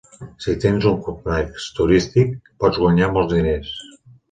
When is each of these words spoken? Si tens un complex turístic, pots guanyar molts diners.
Si 0.45 0.53
tens 0.63 0.87
un 0.91 0.95
complex 1.07 1.67
turístic, 1.81 2.35
pots 2.65 2.83
guanyar 2.87 3.13
molts 3.21 3.33
diners. 3.39 3.79